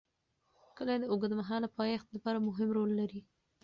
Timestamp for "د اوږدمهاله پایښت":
0.99-2.07